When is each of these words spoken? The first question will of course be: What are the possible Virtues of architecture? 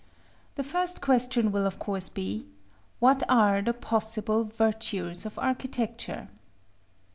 The 0.55 0.63
first 0.63 0.99
question 0.99 1.51
will 1.51 1.67
of 1.67 1.77
course 1.77 2.09
be: 2.09 2.47
What 2.97 3.21
are 3.29 3.61
the 3.61 3.71
possible 3.71 4.45
Virtues 4.45 5.27
of 5.27 5.37
architecture? 5.37 6.27